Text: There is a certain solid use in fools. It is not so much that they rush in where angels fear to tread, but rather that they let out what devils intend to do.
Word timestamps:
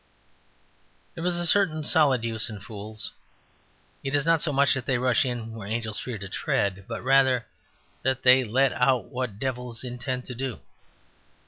There 1.13 1.23
is 1.27 1.37
a 1.37 1.45
certain 1.45 1.83
solid 1.83 2.23
use 2.23 2.49
in 2.49 2.59
fools. 2.59 3.11
It 4.03 4.15
is 4.15 4.25
not 4.25 4.41
so 4.41 4.51
much 4.51 4.73
that 4.73 4.87
they 4.87 4.97
rush 4.97 5.25
in 5.25 5.51
where 5.53 5.67
angels 5.67 5.99
fear 5.99 6.17
to 6.17 6.27
tread, 6.27 6.85
but 6.87 7.03
rather 7.03 7.45
that 8.01 8.23
they 8.23 8.43
let 8.43 8.73
out 8.73 9.09
what 9.11 9.37
devils 9.37 9.83
intend 9.83 10.25
to 10.25 10.33
do. 10.33 10.59